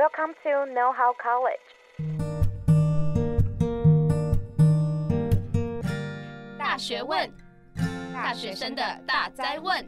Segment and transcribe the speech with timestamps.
[0.00, 1.60] Welcome to Know How College。
[6.58, 7.30] 大学问，
[8.10, 9.86] 大学生的大哉问。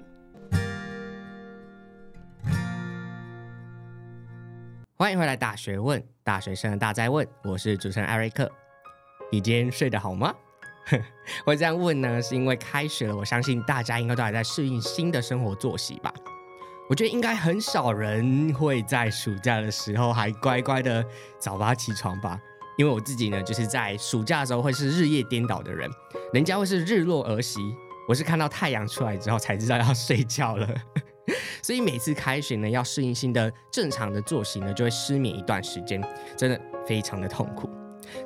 [4.98, 7.26] 欢迎回来，大学问，大学生的大哉问。
[7.44, 8.52] 我是主持人艾瑞克。
[9.30, 10.34] 你今天睡得好吗？
[11.46, 16.12] 我这样问呢，是因为开学了，我相信大家应该都还在适应新的生活作息吧。
[16.88, 21.02] 我觉得应该很少人会在暑假的时候还乖乖的
[21.38, 22.38] 早八起床吧，
[22.76, 25.90] 因为我自己呢，就是在暑假的时候会是日夜颠倒的人，
[26.34, 27.60] 人家会是日落而息，
[28.06, 30.68] 我是看到太阳出来之后才知道要睡觉了，
[31.62, 36.02] 所以每次开学呢，要适应新的正常的作息呢，就会失眠一段时间，
[36.36, 37.70] 真的非常的痛苦。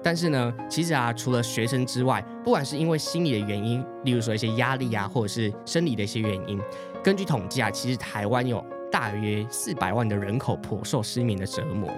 [0.03, 6.59] 但是呢，其实啊，除了学生之外，不管是因为心理的原因，例如说一些压力啊，或者是生理的一些原因。
[7.07, 8.61] 根据统计啊，其实台湾有
[8.91, 11.89] 大约四百万的人口颇受失眠的折磨，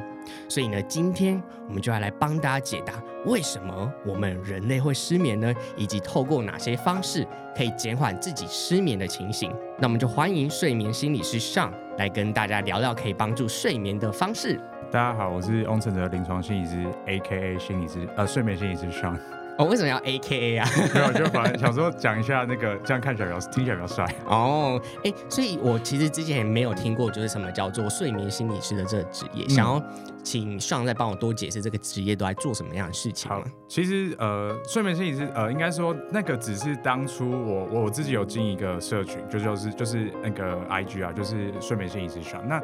[0.50, 2.92] 所以呢，今天我们就要来帮大家解答
[3.24, 5.50] 为什么我们人类会失眠呢？
[5.78, 9.50] 以及透过哪些方式可以减缓自己失眠的情形。
[9.78, 14.60] 那我们就欢迎睡眠心理师 Sean 来跟大家聊聊可以帮助睡眠的方式。
[14.92, 17.58] 大家好，我是翁成哲临床心理师，A.K.A.
[17.58, 19.18] 心理师，呃，睡眠心理师上。
[19.58, 20.68] 哦，为什么要 A K A 啊？
[20.94, 24.06] 没有，就反正想说讲一下那个，这样看起来比较听起来比较帅。
[24.26, 29.44] 哦，哎，所以我其实之前也没有听过，就是什么叫做睡眠心理师的这个职业。
[29.46, 29.82] 嗯、想要
[30.22, 33.28] 请 Sean 再帮我多解释这个职业都在做什么样的事情。
[33.28, 42.62] 好，其实呃，睡眠心理师呃，应该说那个只是当初我我自己有进一个社群，就就是就是那个 I G 啊，就是睡眠心理师 Sean 那。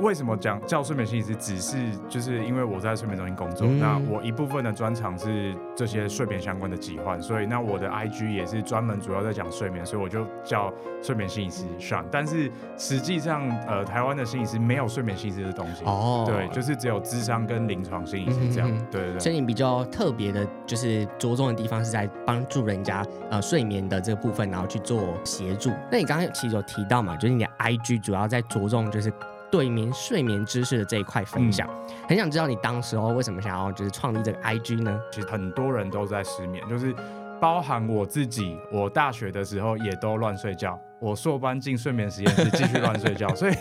[0.00, 1.34] 为什么讲叫睡眠心理师？
[1.36, 1.76] 只是
[2.08, 10.72] 就是因为我在睡眠中心工作，嗯、那我一部分的专长是这些睡眠相关的疾患，所以那我的 IG 也是专门主要在讲睡眠，所以我就叫
[11.02, 12.04] 睡眠心理师 Sean。
[12.12, 19.20] 但是实际上，呃，台湾的心理师没有睡眠心理师的东西哦，对，就是只有智商跟临床心理师这样，嗯、哼对对对。
[19.20, 25.72] 所以你比较特别的，就是着重的地方是在帮助人家呃睡眠的这个部分，然后去做协助。
[25.90, 29.10] 那你刚刚其实有提到嘛，就是你的 IG 主要在着重就是。
[29.50, 35.00] 对眠睡眠知识的这一块分享，嗯、很想知道你当时候为什么想要就是创立这个 IG 呢？
[35.10, 36.94] 其实很多人都在失眠，就是
[37.40, 43.54] 包含我自己，我大学的时候也都乱睡觉，我硕班进睡眠实验室继续乱睡觉， 所以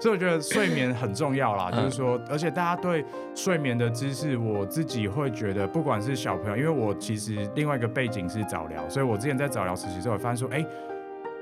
[0.00, 10.66] 所以我觉得睡眠很重要啦，就是说，而且大家对睡眠的知识，我自己会觉得，不管是小朋友，因为我其实另外一个背景是早疗，所以我之前在早疗实习的时候，我发现说，哎。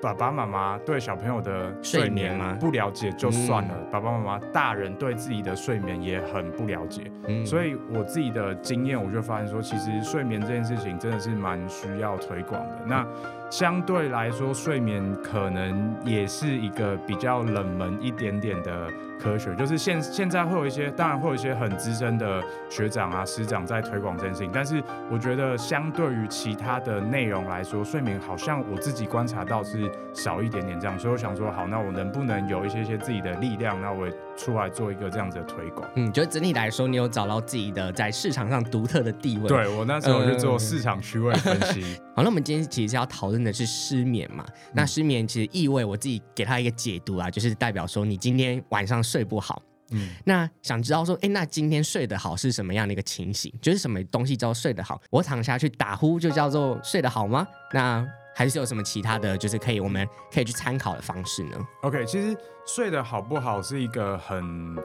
[0.01, 12.79] 爸爸妈妈对小朋友的睡眠不了解就算了，爸爸妈妈大人对自己的睡眠也很不了解，嗯、所以我自己的经验，我就发现说，其实睡眠这件事情真的是蛮需要推广的。
[12.87, 13.07] 那
[13.51, 18.89] 相对来说，睡眠可能也是一个比较冷门一点点的
[19.19, 35.89] 科学，就是现现在会有一些，当然会有一些很资深的学长啊、师长在推广这件事情，但是我觉得相对于其他的内容来说，睡眠好像我自己观察到是少一点点这样，所以我想说，好，那我能不能有一些些自己的力量，那我也出来做一个这样子的推广？
[35.95, 39.49] 嗯，觉得整体来说，你有找到自己的在市场上独特的地位？
[39.49, 41.99] 对，我那时候就做市场区位分析。
[41.99, 44.45] 嗯好，那我们今天其实是要讨论的是失眠嘛？
[44.75, 49.63] 那失眠其实意味我自己给他一个解读啊，就是代表说你今天晚上睡不好。
[49.93, 53.55] 嗯，那想知道说，哎，那今天睡得好是什么样的一个情形？
[53.63, 55.01] 就是什么东西叫睡得好？
[55.11, 57.47] 我躺下去打呼就叫做睡得好吗？
[57.73, 58.05] 那
[58.35, 62.37] 还是有什么其他的就是可以我们可以去参考的方式呢？OK，其实
[62.67, 64.77] 睡得好不好是一个很。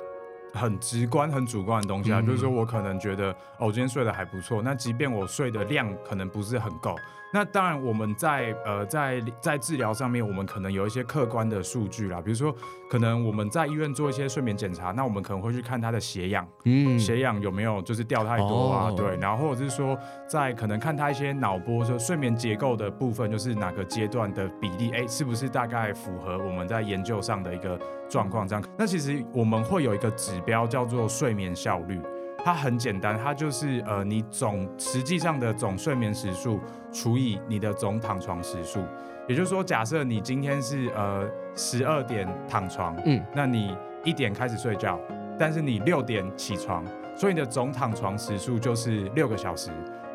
[0.54, 4.62] 很直观、很主观的东西啊，嗯、就是说我可能觉得哦，我今天睡得还不错。
[4.62, 6.96] 那即便我睡的量可能不是很够，
[7.34, 12.56] 那当然我们在呃在在治疗上面，我们可能有一些客观的数据啦，比如说
[12.90, 18.90] 可能我们在医院做一些睡眠检查，那我们可能会去看他的血氧，嗯，血氧有没有就是掉太多啊？
[18.90, 19.98] 哦、对，然后或者是说
[20.28, 27.80] 在可能看他一些脑波，就睡眠结构的部分，就是哪个阶段的比例，哎，是不是大概符合我们在研究上的一个
[28.14, 28.48] 状况？
[28.48, 32.00] 这样，那其实我们会有一个指标叫做睡眠效率，
[32.46, 36.60] 它很简单，它就是呃你总实际上的总睡眠时数
[36.92, 38.82] 除以你的总躺床时数，
[39.28, 45.00] 也就是说，假设你今天是呃十二点躺床，嗯，那你一点开始睡觉，
[45.40, 46.86] 但是你六点起床，
[47.16, 49.72] 所以你的总躺床时数就是六个小时。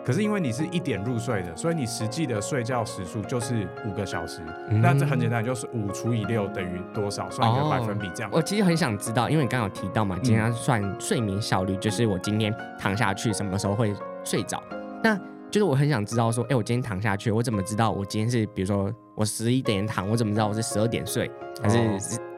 [0.08, 4.40] 可是因为你是一点入睡的，所以你实际的睡觉时数就是五个小时。
[4.70, 8.30] 嗯、那这很简单，就是五除以六等于多少，算一个百分比这样。
[8.30, 13.94] 哦、我其实很想知道，因为你刚刚有提到嘛，今天要算睡眠效率，就是我今天躺下去什么时候会
[14.24, 14.62] 睡着。
[15.04, 15.14] 那
[15.50, 21.30] 就是我很想知道说，哎、欸，我今天躺下去，我怎么知道我今天是，比如说我十一点躺，我怎么知道我是十二点睡
[21.62, 21.78] 还是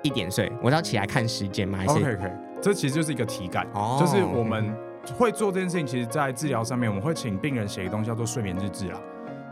[0.02, 0.50] 一点睡？
[0.60, 1.78] 我要起来看时间吗？
[1.78, 2.32] 还是？OK OK。
[2.60, 4.76] 这其实就是一个体感，哦、就是我们
[5.16, 5.86] 会做这件事情。
[5.86, 9.00] 其实，在治疗上面，我们会请病人写一个东西叫做睡眠日志啊。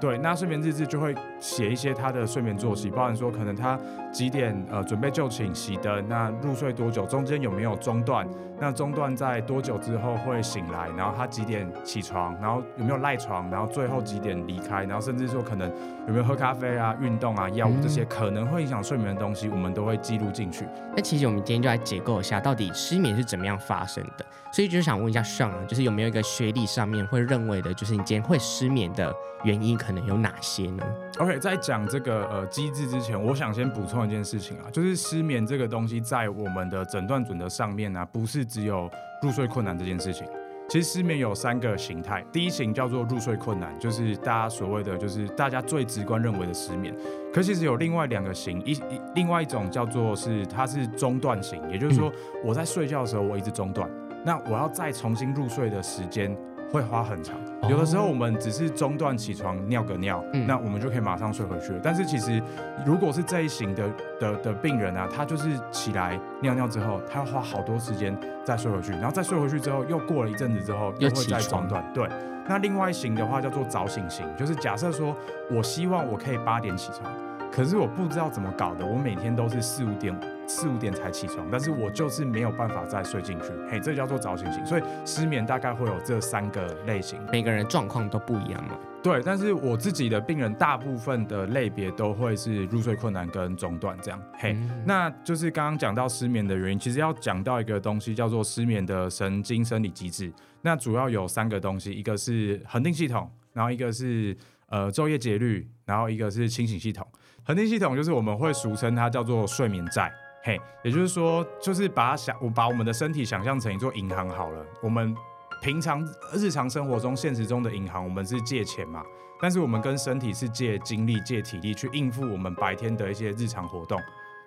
[0.00, 3.78] 对，那睡眠日志就会写一些他的睡眠作息，包含说可能他
[4.12, 8.26] 几点呃准备就寝、熄灯，那入睡多久，中间有没有中断，
[8.58, 15.70] 那中断在多久之后会醒来，然后他几点起床，然后有没有赖床，然后最后几点离开，然后甚至说可能
[16.06, 20.66] 有没有喝咖啡啊、运动啊、药物这些可能会影响睡眠的东西，我们都会记录进去。
[20.96, 24.24] 那其实我们今天就来解构一下，到底失眠是怎么样发生的。
[24.50, 29.14] 所以就是想问一下啊，就是有没有一个学历上面会认为的，就是你今天会失眠的
[29.44, 30.82] 原因可能有哪些呢
[31.18, 38.90] ？OK，在讲这个呃机制之前，我想先补充一件事情啊，就是失眠这个东西在我们的诊断准则上面呢、啊，不是只有
[39.22, 40.26] 入睡困难这件事情。
[40.68, 46.94] 其实失眠有三个形态，第一型叫做入睡困难，就是大家所谓的就是大家最直观认为的失眠。
[47.32, 52.12] 可其实有另外两个型，一一另外一种叫做是它是中断型，也就是说
[52.44, 53.88] 我在睡觉的时候我一直中断。
[54.26, 56.36] 那我要再重新入睡的时间
[56.70, 57.36] 会花很长，
[57.68, 61.72] 有的时候我们只是中断起床尿个尿，嗯，那我们就可以马上睡回去。
[61.72, 61.80] 了。
[61.82, 62.42] 但是其实
[62.84, 71.82] 如果是这一型的的的病人啊，他就是起来尿尿之后，他要花好多时间再睡回去，然后再睡回去之后，又过了一阵子之后又会再中断。
[71.94, 72.06] 对，
[72.46, 75.16] 那另外一型的话叫做早醒型，就是假设说
[75.50, 77.10] 我希望我可以八点起床，
[77.58, 80.16] 可是我不知道怎么搞的，我每天都是四五点。
[80.46, 84.64] 四五点才起床，但是我就是没有办法再睡进去，嘿，这叫做早醒型。
[84.64, 88.78] 所以失眠大概会有这三个类型，每个人状况都不一样嘛。
[89.02, 100.32] 对，但是我自己的病人大部分的类别都会是入睡困难跟中断这样，嘿，嗯、那就是刚刚讲到失眠的原因，其实要讲到一个东西叫做失眠的神经生理机制，
[100.62, 104.34] 那主要有三个东西，一个是恒定系统，然后一个是
[104.68, 107.06] 呃昼夜节律，然后一个是清醒系统。
[107.48, 110.12] 恒定系统就是我们会俗称它叫做睡眠债。
[110.42, 114.62] 嘿，也就是说，就是把它想，我把我们的身体想象成一座银行好了。
[114.82, 115.16] 我们
[115.62, 119.02] 平常日常生活中、现实中的银行，我们是借钱嘛，
[119.40, 123.98] 但是我们跟身体是借精力、借体力去应付我们白天的一些日常活动。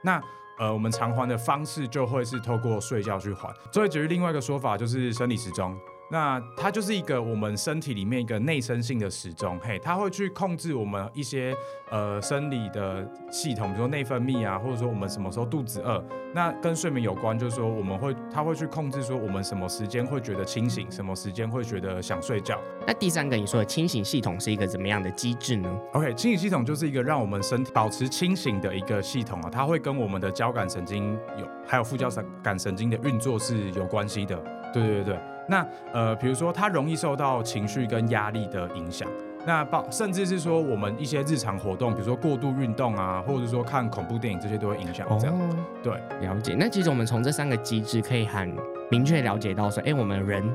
[0.04, 0.22] 那
[0.60, 3.52] 呃，我们偿还的方式就会是透过睡觉去还。
[3.74, 5.76] 所以，至于另外一个说法，就是生理时钟。
[6.12, 11.56] 那它就是一个我们身体里面一个内生性的时钟，嘿，它会去控制我们一些
[11.90, 16.04] 呃生理的系统，比如说内分泌啊，或者说我们什么时候肚子饿。
[16.34, 22.60] 那跟睡眠有关，就是说我们会，它会去控制说我们什么时间会觉得清醒，什么时间会觉得想睡觉。
[22.86, 32.10] 那第三个你说的清醒系统是一个怎么样的机制呢？OK，清醒系统就是一个让我们身体保持清醒的一个系统啊，它会跟我们的交感神经有，还有副交
[32.44, 34.36] 感神经的运作是有关系的。
[34.74, 35.20] 对对对对。
[35.48, 39.08] 那呃，比如说，它容易受到情绪跟压力的影响。
[39.44, 45.08] 那包甚至是说，我们一些日常活动，比如说过度运动啊，或者说看恐怖电影，这些都会影响。
[45.20, 45.50] 这样、哦、
[45.82, 46.56] 对，了解。
[46.58, 48.56] 那其实我们从这三个机制可以很
[48.92, 50.48] 明确了解到说，哎，我们人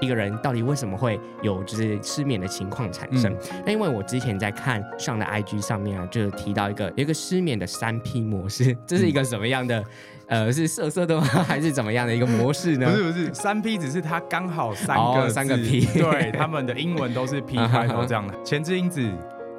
[0.00, 3.34] 一个人到底为什么会有就是失眠的情况产生？
[3.64, 9.78] 那、嗯、因为我之前在看 Sean 的 IG 上面啊，就有提到一个有一个失眠的三 P 模式， 这是一个什么样的？
[9.80, 9.84] 嗯
[10.26, 11.26] 呃，是色色的吗？
[11.46, 12.90] 还是怎么样的一个模式呢？
[12.90, 18.34] 不是不是，三 P 只是它刚好三个、oh, 三个 P，对，他们的英文都是 P 开头这样的。
[18.42, 19.06] 前置因子、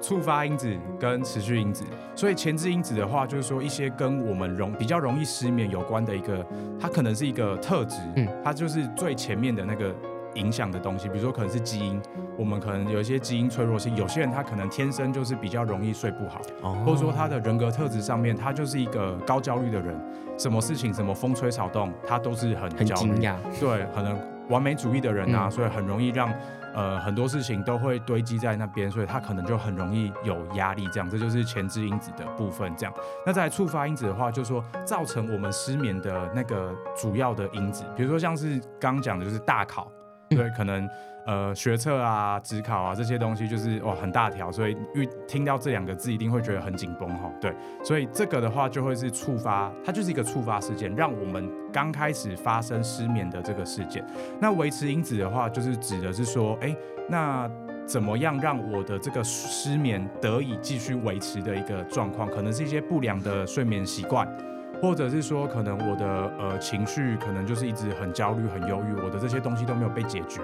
[0.02, 1.84] 触发因子跟持续因子。
[2.16, 6.44] 所以前置因子的话，就是说一些跟我们容比较容易失眠有关的一个，
[6.80, 9.94] 它可能是一个特质，嗯，它就是最前面的那个。
[10.36, 12.02] 影响的东西，比如说可能是基因，
[12.38, 20.00] 我们可能有一些基因脆弱性，有些人他可能天生就是比较容易睡不好，哦、或者说他的人格特质上面，他就是一个高焦虑的人，
[20.38, 23.20] 什么事情什么风吹草动，他都是很焦虑，
[23.60, 24.18] 对，可能
[24.50, 26.32] 完美主义的人啊，嗯、所以很容易让
[26.74, 32.94] 呃很多事情都会堆积在那边，所以他可能就很容易有压力，这样，这就是前置因子的部分，这样。
[33.26, 39.92] 那在触发因子的话，就是说造成我们失眠的那个主要的因子，比如说像是刚讲的就是大考。
[40.30, 40.90] 对，可能
[41.26, 47.32] 呃学测啊、指考啊这些东西就是哇很大条，所以遇听到这两个字一定会觉得很紧绷哈。
[47.40, 47.54] 对，
[47.84, 54.06] 所以这个的话就会是触发，它就是一个触发事件，让我们刚开始发生失眠的这个事件。
[54.42, 56.76] 那维持因子的话，就是指的是说，哎，
[57.08, 57.50] 那
[57.86, 62.28] 怎么样让我的这个失眠得以继续维持的一个状况？
[62.28, 64.28] 可能是一些不良的睡眠习惯。
[64.86, 70.40] 或者是说，可能我的呃情绪可能就是一直很焦虑、很忧郁，我的这些东西都没有被解决，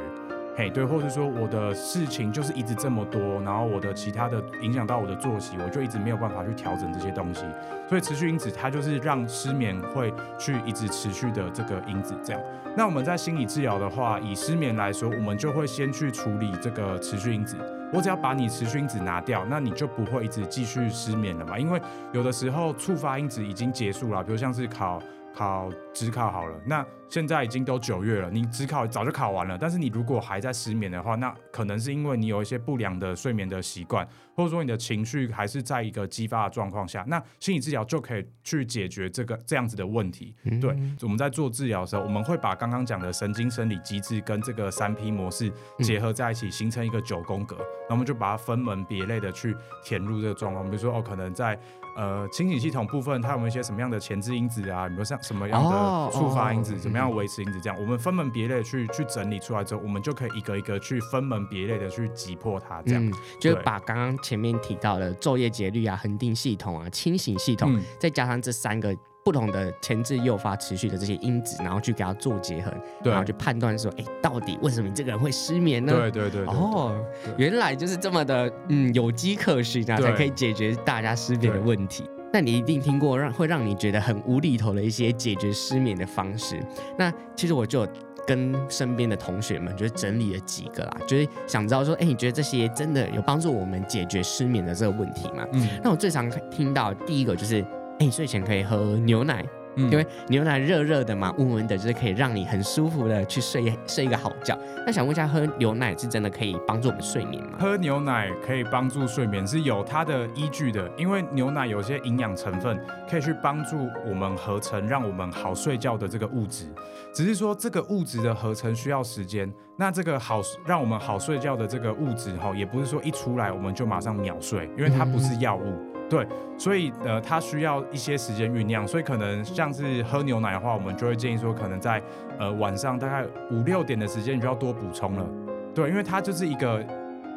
[0.57, 7.45] 嘿，对，或者说我的事情就是一直这么多，然后我的其他的影响到我的作息，我就一直没有办法去调整这些东西，
[7.87, 12.41] 所以持续因子它就是让失眠会去一直持续的这个因子这样。
[12.75, 17.57] 那我们在心理治疗的话，以失眠来说，我们就会先去处理这个持续因子。
[17.93, 21.59] 我只要把你持续因子拿掉，那你就不会一直继续失眠了嘛？
[21.59, 21.81] 因为
[22.13, 25.01] 有的时候触发因子已经结束了，比如像是考
[25.33, 40.33] 考指考好了，那现在已经都九月了，你指考早就考完了，但是你如果还在失眠的话，那可能是因为你有一些不良的睡眠的习惯，或者说你的情绪还是在一个激发的状况下，那心理治疗就可以去解决这个这样子的问题。
[40.61, 47.57] 对，我们在做治疗的时候，我们会把刚刚讲的神经生理机制跟这个三 P 模式结合在一起，形成一个九宫格，
[47.89, 51.59] 那我们就把它分门别类的去填入这个状况，比如说哦，可能在
[51.97, 54.87] 呃清醒系统部分，它有没有一些什么样的前置因子啊？
[54.87, 57.59] 比如像什么样的触发因子，怎么样维持因子？
[57.61, 62.81] 这样，我们分门别类去去整理出来之后，我们就可以一个一个去分门别类的去击破它。
[62.83, 72.71] 这样，嗯、就是把刚刚前面提到的昼夜节律啊、恒定系统啊、清醒系统，嗯、再加上这三个不同的前置诱发持续的这些因子，然后去给它做结合，
[73.03, 75.93] 对然后去判断说，哎，到底为什么你这个人会失眠呢？
[75.93, 76.55] 对对对，对，对。
[76.55, 76.99] 哦，
[77.37, 82.03] 原来就是这么的，嗯，有机可循啊，对才可以解决大家失眠的问题。
[82.33, 86.59] 那你一定听过让会让你觉得很无厘头的一些解决失眠的方式。
[86.97, 87.87] 那其实我就
[88.25, 95.45] 跟身边的同学们就是整理了几个啦，就是想知道说，哎，你觉得这些真的有帮助我们解决失眠的这个问题吗？
[95.53, 97.61] 嗯，那我最常听到第一个就是，
[97.99, 99.43] 哎，你睡前可以喝牛奶。
[99.75, 104.57] 嗯、因为牛奶热热的嘛，温温的，就是可以让你很舒服的去睡睡一个好觉。
[104.85, 107.57] 那想问一下，喝牛奶是真的可以帮助我们睡眠吗？
[107.59, 116.65] 喝牛奶可以帮助睡眠是有它的依据的，因为牛奶有些营养成分可以去帮助我们合成，让我们好睡觉的这个物质。
[117.13, 119.51] 只是说这个物质的合成需要时间。
[119.81, 125.63] 那这个好让我们好睡觉的这个物质哈，也不是说一出来我们就马上秒睡，因为它不是药物。
[125.65, 131.99] 嗯对，所以呃，它需要一些时间酝酿，所以可能像是喝牛奶的话，我们就会建议说，可能在
[132.37, 135.25] 呃晚上大概五六点的时间，你就要多补充了。
[135.73, 136.85] 对，因为它就是一个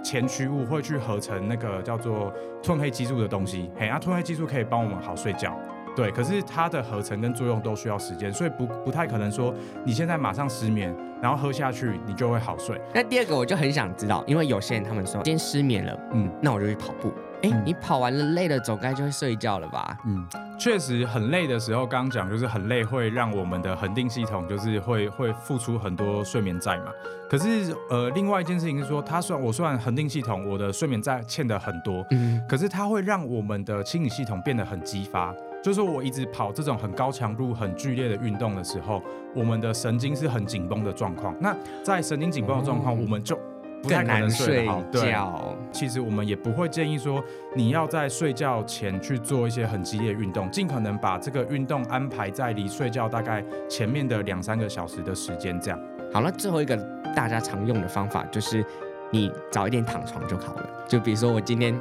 [0.02, 2.30] 前驱物，会去合成那个叫做
[2.62, 3.70] 褪黑激素的东西。
[3.78, 5.56] 嘿，那褪黑激素可以帮我们好睡觉。
[5.96, 12.80] 对，可是它的合成跟作用都需要时间，所以不不太可能说你现在马上失眠，然后喝下去你就会好睡。
[12.92, 17.12] 那第二个我就很想知道，因为有些人他们说今天失眠了，嗯，那我就去跑步。
[17.42, 19.96] 哎，你跑完了累了，总该就会睡觉了吧？
[20.06, 20.26] 嗯，
[20.58, 26.86] 确实很累的时候，刚刚讲就是很累，会让我们的恒定系统就是会会付出很多睡眠债嘛。
[27.28, 35.34] 可是呃，另外一件事情是说，它虽然我虽然恒定系统我的睡眠债欠的很多，嗯，可是它会让我们的清理系统变得很激发。
[35.64, 39.02] 就是说我一直跑这种很高强度、很剧烈的运动的时候，
[39.34, 41.34] 我们的神经是很紧绷的状况。
[41.40, 43.34] 那在神经紧绷的状况，我们就
[43.82, 47.24] 不太可能睡好，觉，其实我们也不会建议说
[47.56, 55.80] 你要在睡觉前去做一些很激烈的运动，尽可能把这个运动安排在离睡觉大概前面的两三个小时的时间，这样。
[56.12, 56.76] 好了，最后一个
[57.16, 58.62] 大家常用的方法就是
[59.10, 60.68] 你早一点躺床就好了。
[60.86, 61.74] 就比如说我今天。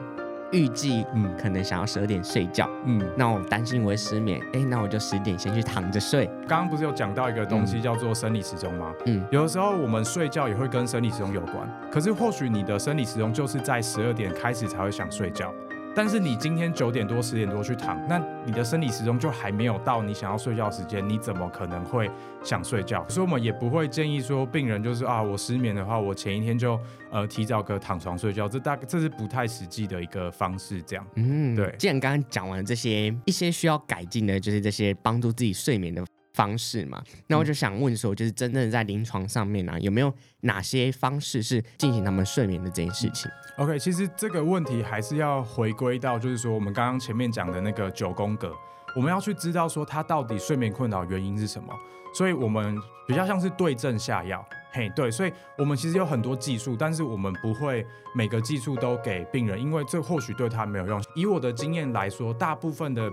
[0.54, 6.26] 预计嗯，可能想要十二点睡觉，嗯，那我担心我会失眠，哎，那我就十点先去躺着睡。
[6.48, 8.94] 刚刚不是有讲到一个东西叫做生理时钟吗？
[9.06, 15.53] 嗯，有的时候我们睡觉也会跟生理时钟有关，可是或许你的生理时钟就是在十二点开始才会想睡觉。
[15.96, 22.10] 但是你今天九点多十点多去躺，那你的生理时钟就还没有到你想要睡觉时间，你怎么可能会
[22.44, 23.08] 想睡觉？
[23.08, 26.80] 所以我们也不会建议说病人就是啊，我失眠的话，我前一天就
[27.12, 30.82] 呃提早个躺床睡觉，这大概这是不太实际的一个方式。
[30.82, 31.74] 这样，嗯，对。
[31.78, 43.30] 既然刚刚讲完这些一些需要改进的，就是这些帮助自己睡眠的方式嘛，那我就想问说，就是真正在临床上面呢、啊，有没有哪些方式是进行他们睡眠的这件事情？
[43.58, 48.52] 嗯 OK，其实这个问题还是要回归到，就是说我们刚刚前面讲的那个九宫格，
[48.96, 51.72] 我们要去知道说他到底睡眠困扰原因是什么。
[52.16, 57.86] 所以我们比较像是对症下药，嘿，对，所以我们其实有很多技术，但是我们不会
[58.16, 61.04] 每个技术都给病人，因为这或许对他没有用。
[61.16, 63.12] 以我的经验来说，大部分的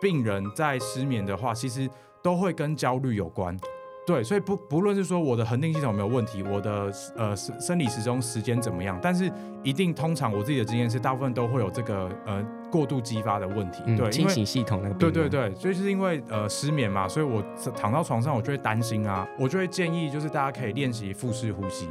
[0.00, 1.88] 病人在失眠的话，其实
[2.22, 3.58] 都会跟焦虑有关。
[4.04, 9.30] 对，所以不不论是说我的恒定系统有没有问题，我的呃生生理时钟时间怎么样，但是
[9.62, 13.80] 一定通常我自己的经验是，大部分都会有这个呃过度激发的问题。
[13.86, 14.94] 嗯、对，清醒系统那个。
[14.96, 17.40] 对对对，所以就是因为呃失眠嘛，所以我
[17.76, 21.88] 躺到床上我就会担心啊，我就会建议就是大家可以练习腹式呼吸。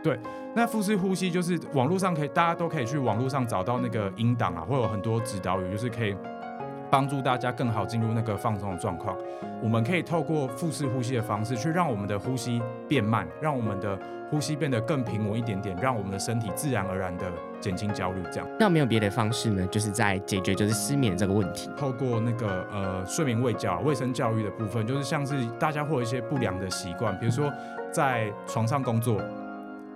[0.00, 0.16] 对，
[0.54, 6.14] 那腹式呼吸就是网络上可以大家都可以去网络上找到那个音档啊，会有很多指导语，就是可以。
[6.90, 9.16] 帮助大家更好进入那个放松的状况，
[9.62, 13.98] 我们可以透过腹式呼吸的方式去让我们的呼吸变慢，让我们的
[14.30, 17.30] 呼吸变得更平稳一点点，让我们的身体自然而然的
[17.60, 18.22] 减轻焦虑。
[18.32, 19.66] 这样，那没有别的方式呢？
[19.68, 21.70] 就是在解决就是失眠这个问题。
[21.76, 27.52] 透过那个呃睡眠卫教、卫生教育的部分，就是像是大家会有一些不良的习惯，比如说
[27.90, 29.20] 在床上工作，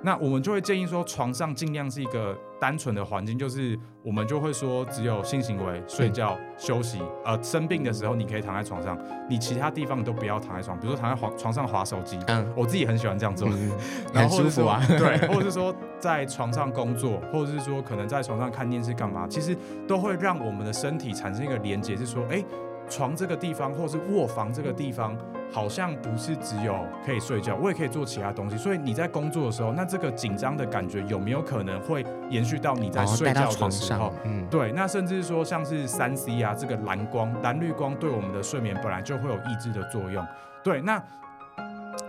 [0.03, 8.97] 那我们就会建议说，床上尽量是一个单纯的环境，就是我们就会说只有性行为、睡觉、嗯、休息，呃，生病的时候你可以躺在床上，
[9.29, 13.73] 你其他地方都不要躺在床，比如说躺在床床上划手机，嗯，我自己很喜欢这样做，嗯、
[14.15, 19.57] 然后很舒服啊，对， 或者是说在床上工作，或者是说可能在床上看电视干嘛，其实
[19.89, 22.45] 都会让我们的身体产生一个连接，是说，哎、欸。
[22.89, 25.17] 床这个地方，或是卧房这个地方，
[25.53, 28.57] 好像不是只有可以睡觉，我也可以做其他东西。
[28.57, 34.13] 所以你在工作的时候，那这个紧张的感觉有没有可能会延续到你在睡觉的时候？
[34.25, 34.73] 嗯，对。
[34.73, 40.27] 那甚至说像是三 C 啊，这个蓝光、蓝绿光对我们的睡眠本来就会有抑制的作用。
[40.65, 41.03] 对，那。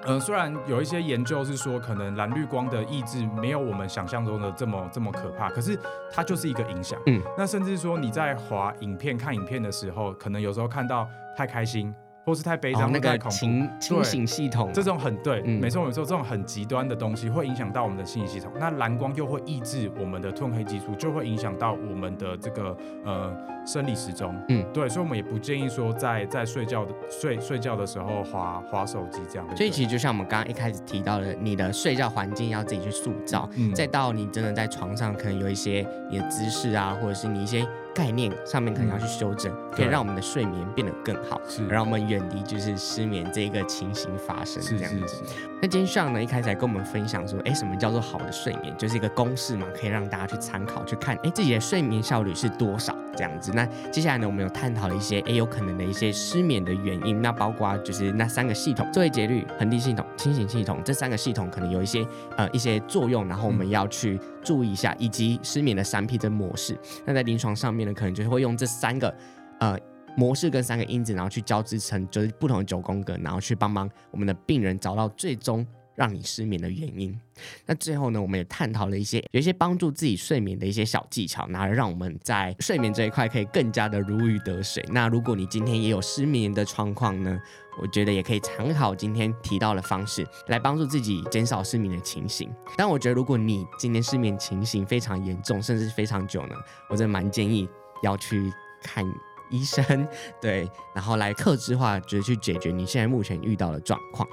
[0.05, 5.77] 嗯、呃，虽然有一些研究是说，可能蓝绿光的抑制没有我们想象中的这么这么可怕，可是
[6.11, 6.99] 它就是一个影响。
[7.07, 11.07] 嗯，那甚至说你在滑影片、看影片的时候，可能有时候看到
[11.37, 11.93] 太开心。
[12.25, 18.51] 或是太悲伤、哦，那个清清醒系统，这种很对，嗯、没错没错，这种很极端的东西会影响到我们的心理系统。
[18.57, 24.33] 那蓝光又会抑制我们的褪黑激素，就会影响到我们的这个呃生理时钟。
[24.47, 29.57] 嗯，对，所以我们也不建议说在在睡觉的睡睡觉的时候划划手机这样。
[29.57, 37.67] 所以其实就像我们刚刚一开始提到的，你的睡觉环境要自己去塑造，嗯、再到你真的在床上可能有一些你的姿势啊，或者是你一些。
[37.93, 45.23] 概念上面可能要去修正，嗯、可以让我们的睡眠变得更好，是让我们远离就是失眠这个情形发生这样子。
[45.61, 48.75] 那今天上呢，一开始还跟我们分享说，哎，什么叫做好的睡眠？
[48.77, 53.51] 就是一个公式嘛，可以让大家去参考去看，哎，自己的睡眠效率是多少这样子。
[53.53, 57.21] 那接下来呢，我们有探讨了一些，哎，有可能的一些失眠的原因。
[57.21, 60.81] 那包括就是那三个系统：作业节律、恒定系统、清醒系统。
[60.83, 66.77] 这三个系统可能有一些呃一些作用，然后我们要去注意一下，以及失眠的三 P 的模式。
[67.05, 67.93] 那在临床上面呢。
[67.93, 69.15] 可能就是会用这三个
[69.59, 69.77] 呃
[70.17, 77.19] 模式跟三个因子，然后去交织成就是不同的九宫格，然后去帮忙我们的病人找到最终让你失眠的原因。
[77.65, 84.83] 那最后呢，我们也探讨了一些有一些帮助自己睡眠的一些小技巧，然后让我们在睡眠这一块可以更加的如鱼得水。
[84.91, 87.39] 那如果你今天也有失眠的状况呢，
[87.81, 92.49] 我觉得也可以参考今天提到的方式来帮助自己减少失眠的情形。
[92.77, 96.55] 但我觉得如果你今天失眠情形非常严重，甚至非常久呢，
[96.89, 97.69] 我真的蛮建议。
[98.01, 98.51] 要去
[98.81, 99.01] 看
[99.49, 100.05] 医生，
[100.41, 104.27] 对，然后来克制化，就是去解决你现在目前遇到的状况。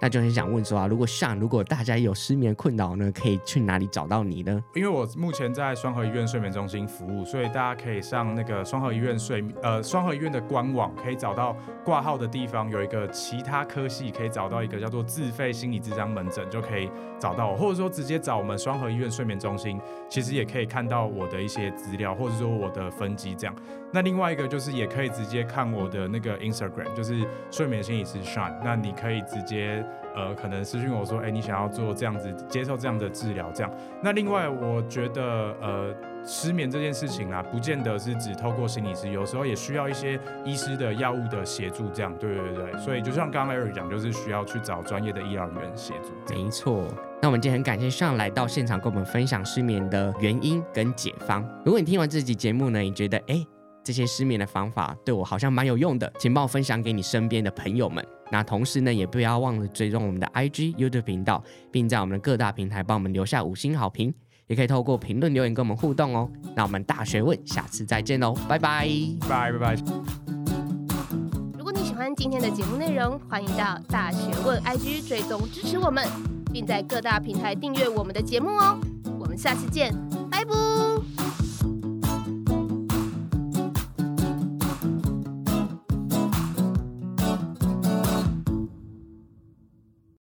[0.00, 4.62] 那就很想问说啊，如果像如果大家有失眠困扰呢，可以去哪里找到你呢？
[4.74, 23.54] 因为我目前在双和医院睡眠中心服务，所以大家可以上那个双和医院睡呃双和医院的官网，可以找到挂号的地方有一个其他科系，可以找到一个叫做自费心理咨商门诊，就可以找到我，或者说直接找我们双和医院睡眠中心，其实也可以看到我的一些资料，或者说我的分机这样。
[23.92, 29.63] 那另外一个就是也可以直接看我的那个 Instagram，就是睡眠心理师 Sean，那你可以直接。
[30.14, 33.72] 呃，可能私讯我说，哎、你想要做这样子，接受这样的治疗，这样。
[34.02, 35.22] 那另外，我觉得，
[35.60, 42.16] 呃，失眠这件事情啊，不见得是只透过心理师，有时候也需要一些医师的药物的协助，这样。
[42.18, 46.34] 对对对，所以就像刚刚 Eric 讲，就是需要去找专业的医疗人员协助。
[46.34, 46.84] 没错。
[47.20, 51.42] 那我们今天很感谢上来到现场跟我们分享失眠的原因跟解方。
[51.64, 53.44] 如果你听完这集节目呢，你觉得，哎、
[53.84, 58.04] 这些失眠的方法对我好像蛮有用的，请帮我分享给你身边的朋友们。
[58.32, 64.12] 那同时呢，也不要忘了追踪我们的 IG、YouTube 频道，并在我们的各大平台帮我们留下五星好评，
[64.46, 66.28] 也可以透过评论留言跟我们互动哦。
[66.56, 68.88] 那我们大学问，下次再见喽，拜拜，
[69.28, 69.76] 拜拜拜。
[71.56, 76.04] 如果你喜欢今天的节目内容，欢迎到大学问 IG 追踪支持我们，
[76.52, 78.78] 并在各大平台订阅我们的节目哦。
[79.20, 80.03] 我们下次见。